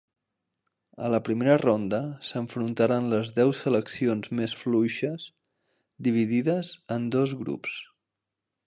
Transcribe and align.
A 1.07 1.09
la 1.15 1.19
primera 1.27 1.57
ronda 1.63 1.99
s'enfrontaren 2.29 3.11
les 3.11 3.29
deu 3.41 3.53
seleccions 3.59 4.33
més 4.41 4.57
fluixes 4.63 5.29
dividides 6.11 6.75
en 6.99 7.09
dos 7.19 7.39
grups. 7.45 7.81